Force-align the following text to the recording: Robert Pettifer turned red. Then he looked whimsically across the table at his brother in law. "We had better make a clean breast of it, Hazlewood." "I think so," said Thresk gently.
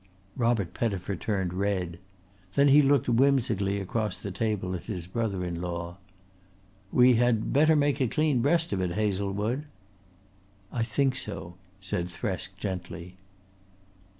Robert 0.35 0.73
Pettifer 0.73 1.15
turned 1.15 1.53
red. 1.53 1.99
Then 2.55 2.69
he 2.69 2.81
looked 2.81 3.07
whimsically 3.07 3.79
across 3.79 4.17
the 4.17 4.31
table 4.31 4.73
at 4.73 4.85
his 4.85 5.05
brother 5.05 5.45
in 5.45 5.61
law. 5.61 5.97
"We 6.91 7.17
had 7.17 7.53
better 7.53 7.75
make 7.75 8.01
a 8.01 8.07
clean 8.07 8.41
breast 8.41 8.73
of 8.73 8.81
it, 8.81 8.93
Hazlewood." 8.93 9.65
"I 10.71 10.81
think 10.81 11.15
so," 11.15 11.53
said 11.79 12.07
Thresk 12.07 12.55
gently. 12.57 13.17